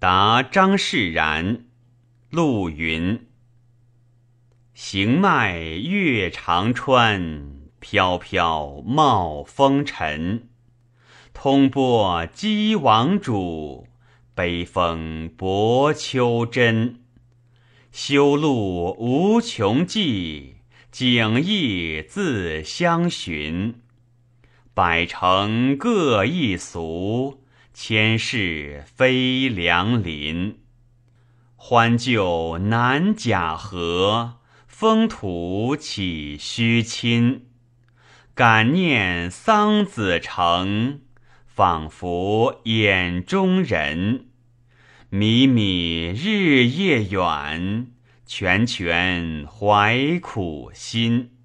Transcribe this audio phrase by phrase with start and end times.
[0.00, 1.64] 答张释然。
[2.30, 3.26] 陆云：
[4.72, 10.50] 行迈越长川，飘飘冒风尘。
[11.32, 13.88] 通波击王主，
[14.36, 17.00] 悲风薄秋真。
[17.90, 20.58] 修路无穷迹，
[20.92, 23.82] 景异自相寻。
[24.74, 27.42] 百城各异俗，
[27.72, 30.60] 千世非良邻。
[31.56, 37.46] 欢旧难假和，风土岂须亲？
[38.34, 41.00] 感念桑梓城。
[41.46, 44.28] 仿佛眼中人，
[45.10, 47.88] 靡靡日夜远，
[48.24, 51.37] 泉泉怀苦心。